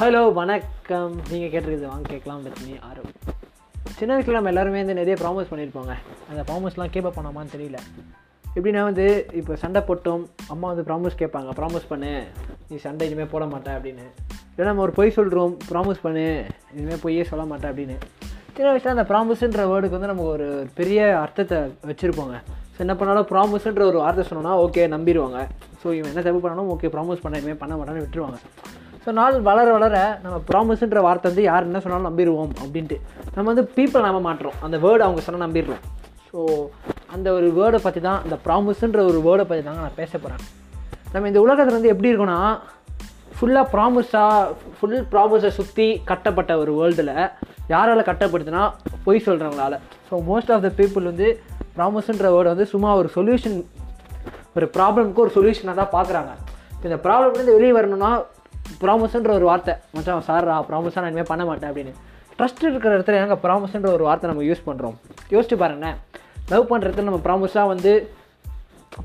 Hello 0.00 0.20
வணக்கம். 0.38 1.14
நீங்கள் 1.30 1.50
கேட்டிருக்குது 1.52 1.88
வாங்க 1.90 2.04
கேட்கலாம் 2.10 2.42
வித் 2.42 2.60
மீ 2.66 2.72
ஆரோ 2.88 3.02
சின்ன 3.98 4.10
வயசில் 4.14 4.36
நம்ம 4.36 4.50
எல்லாருமே 4.52 4.80
வந்து 4.82 4.94
நிறைய 4.98 5.14
ப்ராமிஸ் 5.22 5.48
பண்ணியிருப்போங்க 5.50 5.94
அந்த 6.30 6.42
ப்ராமிஸ்லாம் 6.48 6.92
கேப்ப 6.94 7.10
பண்ணாமான்னு 7.16 7.52
தெரியல. 7.54 7.78
எப்படின்னா 8.56 8.82
வந்து 8.88 9.06
இப்போ 9.40 9.56
சண்டை 9.62 9.80
போட்டோம் 9.88 10.22
அம்மா 10.54 10.66
வந்து 10.72 10.84
ப்ராமிஸ் 10.90 11.18
கேட்பாங்க. 11.22 11.50
ப்ராமிஸ் 11.60 11.88
பண்ணு. 11.92 12.12
நீ 12.68 12.78
சண்டை 12.86 13.08
இனிமேல் 13.10 13.32
போட 13.34 13.46
மாட்டேன் 13.54 13.76
அப்படின்னு. 13.78 14.06
இல்லை 14.52 14.68
நம்ம 14.70 14.84
ஒரு 14.86 14.94
பொய் 15.00 15.14
சொல்கிறோம் 15.18 15.56
ப்ராமிஸ் 15.72 16.04
பண்ணு. 16.06 16.26
இனிமேல் 16.76 17.02
பொய்யே 17.06 17.24
சொல்ல 17.32 17.46
மாட்டேன் 17.52 17.70
அப்படின்னு. 17.72 17.98
சின்ன 18.56 18.70
வயசில் 18.70 18.94
அந்த 18.96 19.06
ப்ராமிஸுன்ற 19.12 19.66
வேர்டுக்கு 19.72 19.98
வந்து 19.98 20.12
நமக்கு 20.14 20.34
ஒரு 20.38 20.48
பெரிய 20.80 21.00
அர்த்தத்தை 21.24 21.60
வச்சுருப்போங்க. 21.90 22.36
ஸோ 22.74 22.80
என்ன 22.86 22.96
பண்ணாலும் 23.00 23.30
ப்ராமிஸுன்ற 23.34 23.84
ஒரு 23.92 24.00
வார்த்தை 24.04 24.26
சொன்னோன்னா 24.30 24.54
ஓகே 24.66 24.90
நம்பிடுவாங்க. 24.96 25.40
ஸோ 25.82 25.88
இவன் 25.98 26.12
என்ன 26.14 26.24
தப்பு 26.28 26.42
பண்ணாலும் 26.46 26.72
ஓகே 26.76 26.94
ப்ராமிஸ் 26.96 27.24
பண்ண 27.26 27.40
இனிமேல் 27.42 27.62
பண்ண 27.64 27.74
மாட்டேன்னு 27.80 28.04
விட்டுருவாங்க. 28.06 28.38
ஸோ 29.08 29.12
நாள் 29.18 29.36
வளர 29.46 29.66
வளர 29.74 29.98
நம்ம 30.22 30.38
ப்ராமிஸ்ன்ற 30.48 31.00
வார்த்தை 31.04 31.26
வந்து 31.30 31.44
யார் 31.46 31.66
என்ன 31.68 31.78
சொன்னாலும் 31.84 32.08
நம்பிடுவோம் 32.08 32.50
அப்படின்ட்டு. 32.62 32.96
நம்ம 33.34 33.44
வந்து 33.50 33.64
பீப்புளை 33.76 34.02
நம்ப 34.06 34.20
மாட்டோம் 34.26 34.56
அந்த 34.66 34.76
வேர்டு 34.82 35.02
அவங்க 35.06 35.20
சொன்னால் 35.26 35.42
நம்பிடுறோம். 35.44 35.80
ஸோ 36.30 36.38
அந்த 37.14 37.28
ஒரு 37.36 37.46
வேர்டை 37.58 37.78
பற்றி 37.86 38.00
தான் 38.08 38.20
அந்த 38.24 38.36
ப்ராமிஸ்ன்ற 38.46 39.00
ஒரு 39.10 39.18
வேர்டை 39.26 39.44
பற்றி 39.50 39.62
தாங்க 39.68 39.80
நான் 39.86 39.96
பேச 40.02 40.12
போகிறேன் 40.18 40.42
நம்ம 41.14 41.24
இந்த 41.30 41.40
உலகத்தில் 41.46 41.76
வந்து 41.78 41.92
எப்படி 41.94 42.10
இருக்குன்னா 42.12 42.38
ஃபுல்லாக 43.36 43.66
ப்ராமிஸாக 43.74 44.54
ஃபுல் 44.78 45.00
ப்ராமிஸை 45.14 45.52
சுற்றி 45.58 45.88
கட்டப்பட்ட 46.12 46.58
ஒரு 46.62 46.74
வேர்ல்டில் 46.80 47.14
யாரால் 47.74 48.08
கட்டப்படுதுன்னா 48.12 48.64
பொய் 49.04 49.26
சொல்கிறவங்களால 49.28 49.78
so 50.08 50.24
most 50.30 50.52
of 50.56 50.66
the 50.68 50.72
people 50.80 51.10
வந்து 51.12 51.28
ப்ராமிஸ்ன்ற 51.78 52.28
வேர்டை 52.36 52.50
வந்து 52.54 52.72
சும்மா 52.74 52.92
ஒரு 53.02 53.10
சொல்யூஷன் 53.18 53.58
ஒரு 54.56 54.68
ப்ராப்ளம்க்கு 54.78 55.24
ஒரு 55.26 55.32
சொல்யூஷனாக 55.38 55.76
தான் 55.82 55.94
பார்க்குறாங்க. 55.98 56.34
இந்த 56.86 56.98
ப்ராப்ளம்லேருந்து 57.06 57.56
வெளியே 57.58 57.72
வரணும்னா 57.78 58.10
ப்ராமிஸ்ன்ற 58.82 59.32
ஒரு 59.38 59.46
வார்த்தை. 59.50 59.74
மச்சான் 59.94 60.26
சார்ரா 60.28 60.56
ப்ராமிஸாக 60.70 61.02
நான் 61.02 61.10
இனிமேல் 61.12 61.30
பண்ண 61.32 61.44
மாட்டேன் 61.44 61.70
அப்படின்னு. 61.70 61.92
ட்ரஸ்ட் 62.38 62.64
இருக்கிற 62.70 62.90
இடத்துல 62.98 63.18
எனக்கு 63.20 63.48
ப்ராமிஸ்ன்ற 63.48 63.90
ஒரு 63.96 64.04
வார்த்தை 64.08 64.30
நம்ம 64.30 64.44
யூஸ் 64.48 64.66
பண்ணுறோம் 64.66 64.96
யோசிச்சு 65.34 65.56
பாருங்களேன். 65.62 65.96
லவ் 66.52 66.70
பண்ணுறதுல 66.72 67.08
நம்ம 67.08 67.20
ப்ராமிஸாக 67.24 67.66
வந்து 67.66 67.92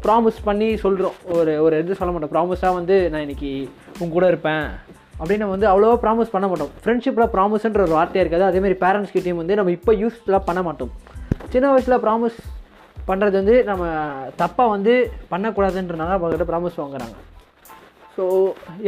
ப்ராமிஸ் 0.03 0.37
பண்ணி 0.43 0.67
சொல்கிறோம் 0.83 1.15
ஒரு 1.37 1.53
ஒரு 1.63 1.79
இது 1.79 1.95
சொல்ல 1.95 2.11
மாட்டோம். 2.13 2.33
ப்ராமிஸாக 2.35 2.73
வந்து 2.73 3.09
நான் 3.09 3.21
இன்னைக்கு 3.21 3.69
உன் 3.99 4.13
கூட 4.15 4.27
இருப்பேன். 4.27 4.65
அப்படின்னு 5.19 5.47
வந்து 5.55 5.67
அவ்வளோவா 5.71 5.97
ப்ராமிஸ் 6.05 6.31
பண்ண 6.35 6.47
மாட்டோம். 6.47 6.71
ஃப்ரெண்ட்ஷிப்பில் 6.83 7.31
ப்ராமிஸ்ன்ற 7.35 7.81
ஒரு 7.87 7.95
வார்த்தையாக 7.97 8.23
இருக்காது. 8.25 8.43
அதேமாதிரி 8.43 8.77
பேரண்ட்ஸ் 8.85 9.13
கிட்டேயும் 9.15 9.41
வந்து 9.41 9.55
நம்ம 9.55 9.71
இப்போ 9.71 9.93
யூஸ்ஃபுல்லாக 9.93 10.41
பண்ண 10.45 10.61
மாட்டோம். 10.61 10.91
சின்ன 11.53 11.71
வயசில் 11.71 12.01
ப்ராமிஸ் 12.05 12.39
பண்ணுறது 13.07 13.31
வந்து 13.31 13.63
நம்ம 13.63 13.85
தப்பாக 14.41 14.69
வந்து 14.75 14.93
பண்ணக்கூடாதுன்றனால 15.31 16.15
அவங்ககிட்ட 16.17 16.47
ப்ராமிஸ் 16.51 16.81
வாங்குறாங்க. 16.81 17.15
ஸோ 18.15 18.23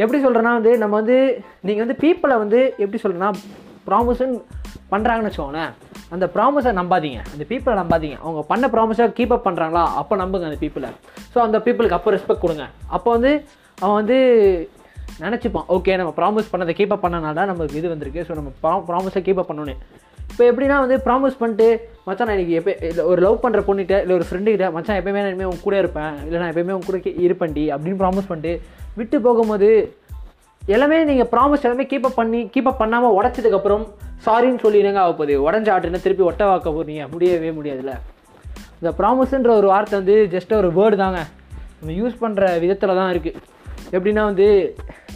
எப்படி 0.02 0.18
சொல்கிறேன்னா 0.24 0.52
வந்து 0.58 0.72
நம்ம 0.82 0.94
வந்து 1.00 1.16
நீங்கள் 1.66 1.84
வந்து 1.84 1.98
பீப்புளை 2.04 2.36
வந்து 2.44 2.60
எப்படி 2.82 3.00
சொல்கிறேன்னா 3.04 3.30
ப்ராமிஸுன் 3.88 4.34
பண்ணுறாங்கன்னு 4.92 5.28
வச்சுக்கோங்களேன். 5.30 5.72
அந்த 6.14 6.26
ப்ராமிஸை 6.34 6.72
நம்பாதீங்க. 6.78 7.20
அந்த 7.32 7.44
பீப்புளை 7.50 7.74
நம்பாதீங்க. 7.80 8.16
அவங்க 8.24 8.40
பண்ண 8.50 8.64
ப்ராமிஸை 8.74 9.06
கீப் 9.18 9.34
அப் 9.36 9.46
பண்ணுறாங்களா 9.48 9.84
அப்போ 10.00 10.16
நம்புங்க 10.22 10.48
அந்த 10.50 10.60
பீப்புளை 10.64 10.90
ஸோ 11.34 11.38
அந்த 11.46 11.58
பீப்புளுக்கு 11.66 11.98
அப்போ 11.98 12.10
ரெஸ்பெக்ட் 12.16 12.44
கொடுங்க. 12.44 12.66
அப்போ 12.96 13.08
வந்து 13.16 13.32
அவன் 13.78 13.98
வந்து 14.00 14.18
நினச்சிப்பான். 15.24 15.66
ஓகே 15.74 15.96
நம்ம 16.00 16.12
ப்ராமிஸ் 16.18 16.52
பண்ணதை 16.52 16.72
கீப் 16.78 16.94
அப் 16.94 17.04
பண்ணனால 17.04 17.36
தான் 17.40 17.50
நமக்கு 17.52 17.78
இது 17.80 17.94
வந்திருக்கு. 17.94 18.22
ஸோ 18.28 18.34
நம்ம 18.38 18.50
ப்ரா 18.62 18.74
ப்ராமிஸை 18.90 19.22
கீப் 19.26 19.40
அப் 19.42 19.50
பண்ணணும் 19.50 19.82
இப்போ 20.30 20.42
எப்படின்னா 20.50 20.76
வந்து 20.84 20.96
ப்ராமிஸ் 21.06 21.38
பண்ணிட்டு 21.42 21.66
மச்சான் 22.06 22.28
நான் 22.28 22.36
இன்னைக்கு 22.36 22.56
எப்போ 22.60 22.72
இல்லை 22.88 23.04
ஒரு 23.10 23.20
லவ் 23.26 23.42
பண்ணுற 23.44 23.60
பொண்ணுகிட்ட 23.68 23.94
இல்லை 24.04 24.14
ஒரு 24.18 24.26
ஃப்ரெண்டுகிட்ட 24.28 24.66
மச்சான் 24.76 24.98
எப்போயுமே 25.00 25.22
நான் 25.22 25.32
இனிமேல் 25.32 25.50
உன் 25.52 25.62
கூட 25.66 25.76
இருப்பேன். 25.82 26.16
இல்லை 26.26 26.38
நான் 26.40 26.50
எப்போயுமே 26.52 26.74
உன் 26.78 26.88
கூட 26.88 26.98
இருப்பேன்டி 27.26 27.64
அப்படின்னு 27.74 28.00
ப்ராமிஸ் 28.02 28.28
பண்ணிட்டு 28.32 28.52
விட்டு 28.98 29.18
போகும்போது 29.26 29.70
எல்லாமே 30.74 30.98
நீங்கள் 31.10 31.30
ப்ராமிஸ் 31.32 31.64
எல்லாமே 31.66 31.86
கீப்பப் 31.92 32.18
பண்ணி 32.20 32.42
கீப்பப் 32.54 32.80
பண்ணாமல் 32.82 33.16
உடச்சதுக்கப்புறம் 33.18 33.84
சாரின்னு 34.26 34.62
சொல்லி 34.64 34.78
என்னங்க 34.82 35.00
ஆக 35.04 35.12
போகுது? 35.12 35.34
உடஞ்ச 35.46 35.68
ஆட்டுன்னு 35.72 36.04
திருப்பி 36.04 36.24
ஒட்ட 36.28 36.44
வாக்க 36.50 36.68
போகிறீங்க 36.76 37.02
முடியவே 37.12 37.50
முடியாதுல்ல. 37.58 37.94
இந்த 38.80 38.90
ப்ராமிஸுன்ற 39.00 39.50
ஒரு 39.60 39.66
வார்த்தை 39.72 39.96
வந்து 40.00 40.16
ஜஸ்ட் 40.34 40.52
ஒரு 40.60 40.70
வேர்டு 40.78 40.96
தாங்க. 41.02 41.20
நம்ம 41.78 41.94
யூஸ் 42.00 42.22
பண்ணுற 42.22 42.44
விதத்தில் 42.64 42.98
தான் 43.00 43.12
இருக்குது 43.14 43.40
எப்படின்னா 43.94 44.22
வந்து 44.30 44.46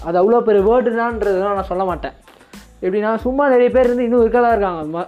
அது 0.07 0.17
அவ்வளோ 0.21 0.41
பெரிய 0.49 0.63
வேர்டுதான்றதுலாம் 0.69 1.57
நான் 1.59 1.71
சொல்ல 1.73 1.85
மாட்டேன். 1.91 2.15
எப்படின்னா 2.83 3.11
சும்மா 3.25 3.47
நிறைய 3.55 3.71
பேர் 3.77 3.89
இருந்து 3.89 4.07
இன்னும் 4.09 4.23
இருக்கலாம் 4.25 4.55
இருக்காங்க. 4.57 5.07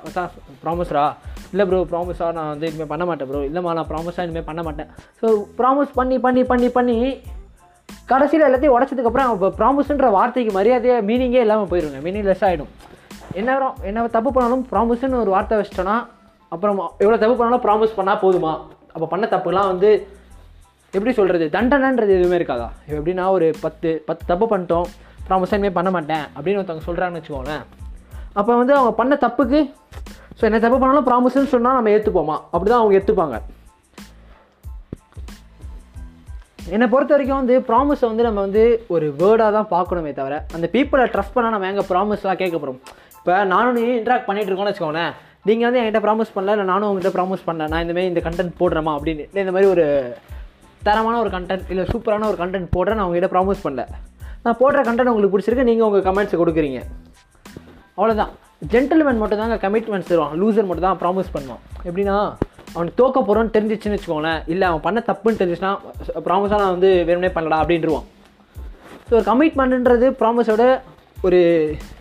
ப்ராமிஸ்ரா 0.65 1.05
இல்லை 1.53 1.65
ப்ரோ 1.71 1.79
ப்ராமிஸாக 1.93 2.31
நான் 2.39 2.51
வந்து 2.53 2.67
இனிமேல் 2.71 2.91
பண்ண 2.93 3.05
மாட்டேன் 3.11 3.29
ப்ரோ 3.31 3.41
இல்லைம்மா 3.49 3.73
நான் 3.79 3.89
ப்ராமிஸாக 3.93 4.27
இனிமேல் 4.27 4.49
பண்ண 4.51 4.63
மாட்டேன். 4.69 4.91
ஸோ 5.21 5.29
ப்ராமிஸ் 5.61 5.93
பண்ணி 6.01 6.19
பண்ணி 6.27 6.43
பண்ணி 6.53 6.69
பண்ணி 6.79 6.97
கடைசியில் 8.13 8.47
எல்லாத்தையும் 8.47 8.77
உடச்சதுக்கப்புறம் 8.77 9.33
இப்போ 9.37 9.49
ப்ராமிஸ்ன்ற 9.61 10.09
வார்த்தைக்கு 10.17 10.53
மரியாதையாக 10.59 11.07
மீனிங்கே 11.11 11.43
இல்லாமல் 11.47 11.71
போயிடுங்க 11.73 12.01
மீனிங்லெஸ் 12.07 12.45
ஆகிடும் 12.49 12.73
என்ன 13.41 13.51
என்ன 13.89 14.07
தப்பு 14.17 14.31
பண்ணாலும் 14.37 14.65
ப்ராமிஸ்னு 14.73 15.21
ஒரு 15.25 15.31
வார்த்தை 15.35 15.59
வச்சிட்டோன்னா 15.61 15.97
அப்புறம் 16.55 16.81
எவ்வளோ 17.03 17.19
தப்பு 17.23 17.37
பண்ணாலும் 17.39 17.65
ப்ராமிஸ் 17.67 17.99
பண்ணால் 17.99 18.21
போதுமா? 18.25 18.53
அப்போ 18.95 19.07
பண்ண 19.13 19.25
தப்புலாம் 19.35 19.71
வந்து 19.73 19.91
எப்படி 20.97 21.13
சொல்கிறது 21.19 21.45
தண்டனைன்றது 21.55 22.13
எதுவுமே 22.17 22.37
இருக்காதா? 22.39 22.67
எப்படின்னா 22.97 23.27
ஒரு 23.37 23.47
பத்து 23.63 23.91
பத்து 24.09 24.25
தப்பு 24.31 24.47
பண்ணிட்டோம். 24.51 24.89
ப்ராமிஸ் 25.29 25.55
இனிமேல் 25.55 25.79
பண்ண 25.79 25.91
மாட்டேன் 25.97 26.25
அப்படின்னு 26.37 26.61
ஒருத்தவங்க 26.61 26.87
சொல்கிறாங்கன்னு 26.89 27.21
வச்சுக்கோங்களேன். 27.21 27.65
அப்போ 28.39 28.53
வந்து 28.57 28.75
அவங்க 28.77 28.93
பண்ண 29.01 29.15
தப்புக்கு 29.25 29.61
ஸோ 30.39 30.43
என்ன 30.49 30.61
தப்பு 30.65 30.79
பண்ணாலும் 30.83 31.09
ப்ராமிஸ்ன்னு 31.09 31.53
சொன்னால் 31.55 31.77
நம்ம 31.79 31.91
ஏற்றுப்போமா 31.97 32.37
அப்படி 32.53 32.69
தான் 32.71 32.81
அவங்க 32.83 32.97
ஏற்றுப்பாங்க 32.99 33.39
என்னை 36.75 36.87
பொறுத்த 36.93 37.13
வரைக்கும் 37.15 37.41
வந்து 37.41 37.55
ப்ராமிஸை 37.69 38.07
வந்து 38.11 38.25
நம்ம 38.27 38.41
வந்து 38.41 38.63
ஒரு 38.95 39.07
வேர்டாக 39.21 39.51
தான் 39.57 39.69
பார்க்கணுமே 39.73 40.13
தவிர 40.19 40.35
அந்த 40.57 40.67
பீப்புளை 40.75 41.05
ட்ரஸ்ட் 41.15 41.35
பண்ணால் 41.35 41.55
நம்ம 41.55 41.69
எங்கே 41.71 41.85
ப்ராமிஸ்லாம் 41.91 42.41
கேட்க 42.43 42.57
போகிறோம் 42.59 42.79
இப்போ 43.19 43.45
நானும் 43.53 43.77
நீ 43.79 43.83
இன்ட்ராக்ட் 43.99 44.29
பண்ணிகிட்டு 44.29 44.51
இருக்கோம்னு 44.51 44.73
வச்சுக்கோங்களேன். 44.73 45.13
நீங்கள் 45.49 45.67
வந்து 45.69 45.81
என்கிட்ட 45.81 46.01
ப்ராமிஸ் 46.07 46.35
பண்ணல 46.35 46.55
இல்லை 46.57 46.67
நானும் 46.73 46.89
உங்கள்கிட்ட 46.89 47.13
ப்ராமிஸ் 47.19 47.47
பண்ணல 47.47 47.69
நான் 47.73 47.85
இந்த 47.85 47.95
மாதிரி 47.97 48.11
இந்த 48.13 48.23
கண்டென்ட் 48.29 48.55
போடுறேமா 48.61 48.93
அப்படின்னு. 48.97 49.25
இல்லை 49.29 49.43
இந்த 49.45 49.55
மாதிரி 49.57 49.71
ஒரு 49.71 49.85
தரமான 50.83 51.19
ஒரு 51.19 51.31
கண்டென்ட் 51.37 51.71
இல்லை 51.73 51.85
சூப்பரான 51.93 52.29
ஒரு 52.33 52.39
கண்டென்ட் 52.43 52.69
போடுறேன் 52.77 52.99
நான் 53.01 53.07
உங்ககிட்ட 53.09 53.31
ப்ராமிஸ் 53.35 53.65
பண்ணல. 53.65 53.85
நான் 54.45 54.57
போடுற 54.61 54.81
கண்டென்ட் 54.87 55.11
உங்களுக்கு 55.13 55.35
பிடிச்சிருக்கு 55.35 55.69
நீங்கள் 55.71 55.87
உங்கள் 55.89 56.07
கமெண்ட்ஸ் 56.09 56.41
கொடுக்குறீங்க. 56.41 56.79
அவ்வளோதான் 57.97 58.33
ஜென்டில்மேன் 58.71 59.21
மட்டும் 59.23 59.39
தாங்க 59.39 59.69
கமிட்மெண்ட்ஸ் 59.69 60.11
தருவான். 60.11 60.41
லூசர் 60.41 60.69
மட்டும் 60.71 60.87
தான் 60.89 60.99
ப்ராமிஸ் 61.03 61.33
பண்ணுவான். 61.35 61.63
எப்படின்னா 61.85 62.17
அவன் 62.75 62.93
தோக்க 62.95 63.21
போகிறோன்னு 63.21 63.55
தெரிஞ்சிச்சுன்னு 63.57 63.97
வச்சுக்கோங்களேன். 63.97 64.43
இல்லை 64.47 64.69
அவன் 64.69 64.81
பண்ண 64.81 65.03
தப்புன்னு 65.07 65.41
தெரிஞ்சிச்சுன்னா 65.41 65.73
ப்ராமிஸாக 66.27 66.63
நான் 66.63 66.75
வந்து 66.77 67.05
வேணும்னே 67.09 67.33
பண்ணலாம் 67.33 67.63
அப்படின்ட்டுருவான் 67.63 68.07
ஸோ 69.09 69.13
ஒரு 69.13 69.25
கமிட்மெண்ட்ன்றது 69.31 70.07
ப்ராமிஸோட 70.21 70.65
ஒரு 71.23 71.41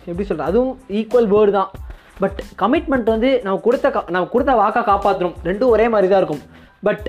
எப்படி 0.04 0.24
சொல்கிறது 0.28 0.50
அதுவும் 0.50 0.80
ஈக்குவல் 0.88 1.28
வேர்டு 1.34 1.50
தான். 1.50 1.70
பட் 2.18 2.42
கமிட்மெண்ட் 2.58 3.08
வந்து 3.14 3.40
நம்ம 3.42 3.58
கொடுத்த 3.58 3.88
கா- 3.88 4.10
நம்ம 4.10 4.28
கொடுத்த 4.32 4.54
வாக்கை 4.54 4.82
காப்பாற்றணும் 4.82 5.36
ரெண்டும் 5.44 5.72
ஒரே 5.74 5.88
மாதிரி 5.88 6.10
தான் 6.12 6.20
இருக்கும். 6.22 6.42
பட் 6.82 7.04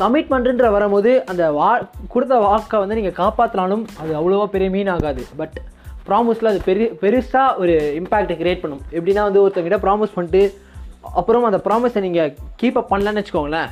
கமிட்மெண்ட்டுன்ற 0.00 0.66
வரும்போது 0.74 1.10
அந்த 1.30 1.42
வா 1.58 1.70
கொடுத்த 2.12 2.34
வாக்கை 2.38 2.78
வந்து 2.82 2.98
நீங்கள் 2.98 3.18
காப்பாற்றினாலும் 3.22 3.84
அது 4.00 4.12
அவ்வளோவா 4.18 4.46
பெரிய 4.54 4.70
மீன் 4.74 4.90
ஆகாது. 4.94 5.22
பட் 5.40 5.56
ப்ராமிஸில் 6.08 6.50
அது 6.50 6.60
பெரிய 6.68 6.86
பெருசாக 7.02 7.54
ஒரு 7.62 7.74
இம்பேக்ட் 8.00 8.32
கிரியேட் 8.40 8.62
பண்ணும். 8.64 8.82
எப்படின்னா 8.96 9.22
வந்து 9.28 9.42
ஒருத்தங்கிட்ட 9.44 9.78
ப்ராமிஸ் 9.86 10.14
பண்ணிட்டு 10.16 10.42
அப்புறம் 11.20 11.44
அந்த 11.44 11.60
ப்ராமிஸை 11.66 12.00
நீங்கள் 12.06 12.34
கீப் 12.62 12.78
அப் 12.80 12.92
பண்ணலன்னு 12.92 13.22
வச்சுக்கோங்களேன். 13.22 13.70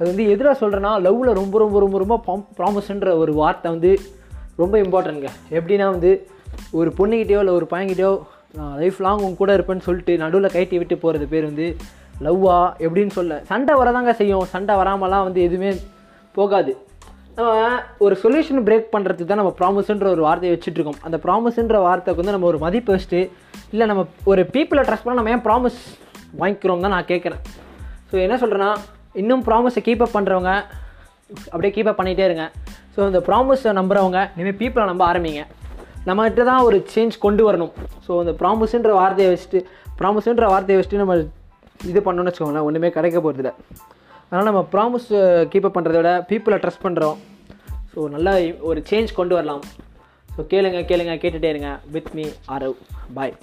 அது 0.00 0.08
வந்து 0.10 0.26
எதிராக 0.32 0.56
சொல்கிறேன்னா 0.60 0.92
லவ்வில் 1.06 1.38
ரொம்ப 1.40 1.58
ரொம்ப 1.58 1.78
ரொம்ப 1.80 1.98
ரொம்ப 1.98 2.16
ப்ராமிஸ்ன்ற 2.58 3.16
ஒரு 3.22 3.32
வார்த்தை 3.40 3.70
வந்து 3.70 3.92
ரொம்ப 4.56 4.74
இம்பார்ட்டன்ட்ங்க 4.84 5.30
எப்படின்னா 5.58 5.88
வந்து 5.90 6.10
ஒரு 6.78 6.90
பொண்ணுக்கிட்டேயோ 6.98 7.40
இல்லை 7.42 7.54
ஒரு 7.58 7.66
பையன்கிட்டயோ 7.72 8.12
நான் 8.58 8.76
லைஃப் 8.82 9.00
லாங் 9.06 9.24
உங்க 9.26 9.36
கூட 9.36 9.52
இருப்பேன்னு 9.56 9.86
சொல்லிட்டு 9.88 10.14
நடுவில் 10.16 10.54
கைட்டி 10.54 10.78
விட்டு 10.78 10.96
போகிறது 10.96 11.26
பேர் 11.26 11.44
வந்து 11.44 11.66
லவ்வா 12.26 12.58
எப்படின்னு 12.84 13.14
சொல்ல. 13.18 13.34
சண்டை 13.50 13.74
வரதாங்க 13.80 14.12
செய்யும். 14.20 14.46
சண்டை 14.54 14.74
வராமலாம் 14.80 15.26
வந்து 15.28 15.40
எதுவுமே 15.48 15.70
போகாது. 16.38 16.72
நம்ம 17.36 17.50
ஒரு 18.04 18.14
சொல்யூஷன் 18.22 18.64
பிரேக் 18.66 18.88
பண்ணுறதுக்கு 18.94 19.30
தான் 19.30 19.40
நம்ம 19.40 19.52
ப்ராமிஸ்ன்ற 19.60 20.08
ஒரு 20.14 20.22
வார்த்தையை 20.26 20.52
வச்சுட்ருக்கோம் 20.54 20.98
அந்த 21.06 21.16
ப்ராமிஸ்ன்ற 21.24 21.78
வார்த்தைக்கு 21.86 22.20
வந்து 22.22 22.34
நம்ம 22.36 22.48
ஒரு 22.52 22.58
மதிப்பு 22.64 22.90
வச்சுட்டு 22.94 23.20
இல்லை 23.72 23.86
நம்ம 23.90 24.02
ஒரு 24.32 24.42
பீப்புளை 24.54 24.82
ட்ரஸ்ட் 24.88 25.06
பண்ண 25.06 25.18
நம்ம 25.20 25.32
ஏன் 25.36 25.44
ப்ராமிஸ் 25.46 25.78
வாங்கிக்கிறோம் 26.40 26.84
தான் 26.86 26.94
நான் 26.96 27.08
கேட்குறேன். 27.12 27.40
ஸோ 28.10 28.16
என்ன 28.26 28.36
சொல்கிறேன்னா 28.42 28.70
இன்னும் 29.22 29.44
ப்ராமிஸை 29.48 29.82
கீப் 29.88 30.04
அப் 30.06 30.16
பண்ணுறவங்க 30.16 30.52
அப்படியே 31.52 31.72
கீப் 31.76 31.90
அப் 31.90 32.00
பண்ணிகிட்டே 32.00 32.26
இருங்க. 32.28 32.44
ஸோ 32.94 33.00
இந்த 33.10 33.20
ப்ராமிஸை 33.28 33.72
நம்புறவங்க 33.80 34.20
இனிமேல் 34.36 34.58
பீப்புளை 34.62 34.86
நம்ப 34.92 35.04
ஆரம்பிங்க. 35.10 35.42
நம்மகிட்ட 36.08 36.44
தான் 36.50 36.64
ஒரு 36.68 36.76
சேஞ்ச் 36.94 37.16
கொண்டு 37.24 37.42
வரணும். 37.48 37.72
ஸோ 38.06 38.10
அந்த 38.22 38.32
ப்ராமிஸ்ன்ற 38.40 38.92
வார்த்தையை 39.00 39.28
வச்சுட்டு 39.34 39.60
ப்ராமிஸ்ன்ற 40.00 40.46
வார்த்தையை 40.54 40.78
வச்சுட்டு 40.78 41.02
நம்ம 41.04 41.16
இது 41.88 42.00
பண்ணோம்னு 42.06 42.30
வச்சுக்கோங்களேன் 42.30 42.66
ஒன்றுமே 42.68 42.90
கிடைக்க 42.96 43.18
போகிறதில்ல 43.18 43.52
அதனால் 44.30 44.48
நம்ம 44.48 44.62
ப்ராமிஸ் 44.72 45.08
கீப் 45.52 45.66
அப் 45.68 45.76
பண்ணுறத 45.76 45.98
விட 46.00 46.12
பீப்புளை 46.30 46.58
ட்ரஸ்ட் 46.64 46.84
பண்ணுறோம் 46.86 47.16
ஸோ 47.92 48.08
நல்லா 48.14 48.32
ஒரு 48.70 48.82
சேஞ்ச் 48.90 49.16
கொண்டு 49.18 49.34
வரலாம். 49.34 49.62
ஸோ 50.34 50.40
கேளுங்க 50.52 50.80
கேளுங்க 50.90 51.14
கேட்டுகிட்டே 51.22 51.50
இருங்க. 51.52 51.70
With 51.94 52.10
me 52.18 52.26
Aarav 52.56 52.76
bye 53.14 53.34